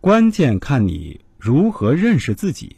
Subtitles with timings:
[0.00, 2.76] 关键看你如何认识自己。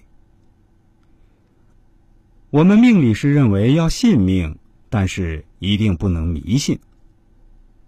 [2.50, 4.58] 我们命理师认为要信命，
[4.90, 6.80] 但是一定不能迷信。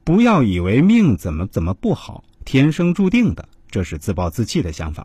[0.04, 5.05] 不要以为命怎么怎么不好，天生注定的，这是自暴自弃的想法。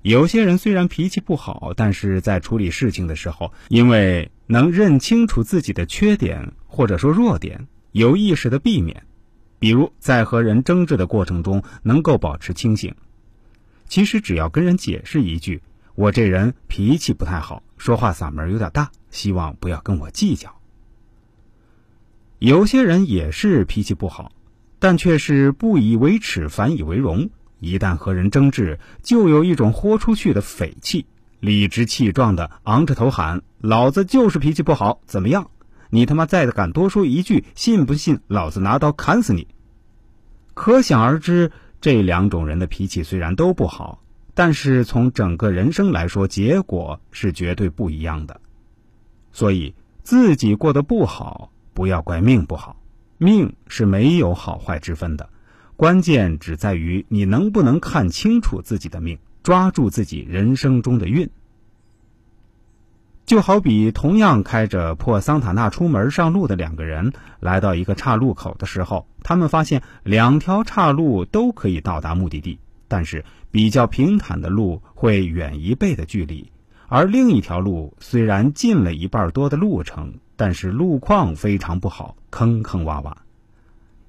[0.00, 9.04] 有些人虽然脾气不好，但是在处理事情的时候，因为能认清楚自己的缺点或者说弱点，有意识的避免。
[9.58, 12.94] 比如在和人争执的过程中，能够保持清醒。
[13.90, 15.60] 其实只要跟人解释一句
[15.96, 20.54] ：“我这人脾气不太好。”说话嗓门有点大，希望不要跟我计较。
[22.38, 24.30] 有些人也是脾气不好，
[24.78, 27.28] 但却是不以为耻，反以为荣。
[27.58, 31.04] 一旦和人争执，就有一种豁出去的匪气，
[31.40, 35.50] 理直气壮的昂着头喊：“老子就是脾气不好，怎么样？
[35.90, 39.48] 你他妈再敢多说一句，信不信老子拿刀砍死你？”
[40.54, 44.02] 可想而知，这两种人的脾气虽然都不好。
[44.32, 48.40] 但是从整个人生来说，结果是绝对不一样的。
[49.32, 52.76] 所以自己过得不好，不要怪命不好，
[53.18, 55.28] 命是没有好坏之分的，
[55.76, 61.28] 关键只在于你能不能看清楚自己的命，抓住自己人生中的运。
[63.30, 72.58] 就好比同样开着破桑塔纳出门上路的两个人，来到一个岔路口的时候，他们发现两条岔路都可以到达目的地。
[72.88, 76.50] 但是比较平坦的路会远一倍的距离，
[76.88, 83.12] 而另一条路虽然近了一半多的路程，但是路况非常不好，坑坑洼洼。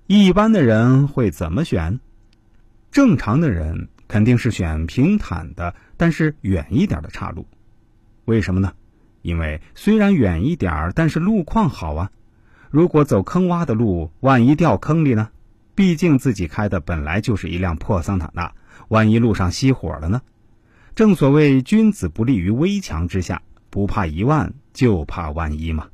[0.07, 1.99] 一般的人会怎么选？
[2.91, 7.45] 正常的人肯定是选平坦的，但是远一点的岔路。
[8.25, 8.73] 为什么呢？
[9.21, 12.11] 因为虽然远一点儿但是路况好啊。
[12.69, 15.29] 如果走坑洼的路，万一掉坑里呢？
[15.75, 18.53] 毕竟自己开的本来就是一辆破桑塔纳。
[18.87, 20.21] 万一路上熄火了呢？
[20.95, 25.87] 正所谓君子不立于危墙之下，不怕一万，就怕万一嘛。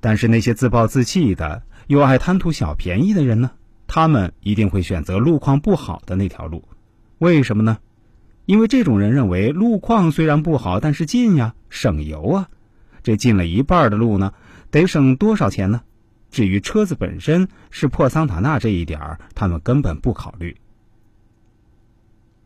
[0.00, 3.50] 但是那些自暴自弃的又爱贪图小便宜的人呢？
[3.86, 6.64] 他们一定会选择路况不好的那条路。
[7.18, 7.78] 为什么呢？
[8.46, 12.48] 因为这种人认为路况虽然不好，但是近呀，省油啊。
[13.02, 14.32] 这近了一半的路呢，
[14.70, 15.82] 得省多少钱呢？
[16.30, 20.56] 至于车子本身是破桑塔纳这一点，他们根本不考虑。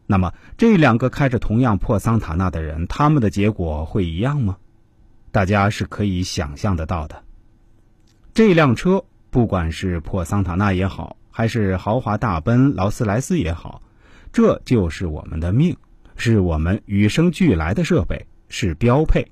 [0.06, 4.56] 那么，这两个开着同样破桑塔纳的人，他们的结果会一样吗？
[5.30, 7.22] 大家是可以想象得到的。
[8.34, 13.82] 这辆车，不管是破桑塔纳也好，还是豪华大奔劳斯莱斯也好，
[14.32, 15.76] 这就是我们的命，
[16.18, 19.26] 是我们与生俱来的设备，是标配。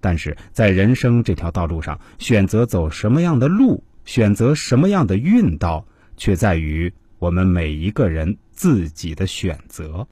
[0.00, 5.84] 但是在人生这条道路上，选择走什么样的路，选择什么样的运道，
[6.16, 6.92] 却在于。
[7.20, 10.06] 我们每一个人自己的选择。